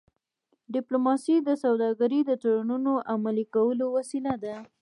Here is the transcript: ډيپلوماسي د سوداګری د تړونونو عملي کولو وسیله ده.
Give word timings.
ډيپلوماسي 0.73 1.35
د 1.47 1.49
سوداګری 1.63 2.19
د 2.25 2.31
تړونونو 2.41 2.93
عملي 3.13 3.45
کولو 3.55 3.85
وسیله 3.97 4.33
ده. 4.43 4.55